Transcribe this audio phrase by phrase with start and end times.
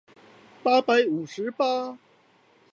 [0.63, 1.99] 八百五十八